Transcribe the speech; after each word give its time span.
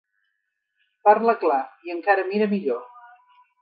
Parla 1.09 1.37
clar 1.45 1.61
i 1.89 1.97
encara 1.99 2.29
mira 2.35 2.53
millor. 2.59 2.85